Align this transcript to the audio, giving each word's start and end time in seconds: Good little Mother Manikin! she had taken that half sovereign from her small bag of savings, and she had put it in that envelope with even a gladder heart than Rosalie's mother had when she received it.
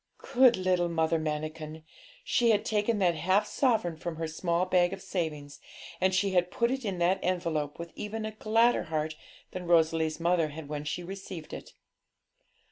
Good 0.33 0.57
little 0.57 0.89
Mother 0.89 1.19
Manikin! 1.19 1.83
she 2.23 2.49
had 2.49 2.65
taken 2.65 2.97
that 2.97 3.13
half 3.13 3.45
sovereign 3.45 3.97
from 3.97 4.15
her 4.15 4.27
small 4.27 4.65
bag 4.65 4.93
of 4.93 5.01
savings, 5.03 5.59
and 6.01 6.11
she 6.15 6.31
had 6.31 6.49
put 6.49 6.71
it 6.71 6.83
in 6.83 6.97
that 6.97 7.19
envelope 7.21 7.77
with 7.77 7.91
even 7.95 8.25
a 8.25 8.31
gladder 8.31 8.85
heart 8.85 9.15
than 9.51 9.67
Rosalie's 9.67 10.19
mother 10.19 10.47
had 10.47 10.67
when 10.67 10.85
she 10.85 11.03
received 11.03 11.53
it. 11.53 11.73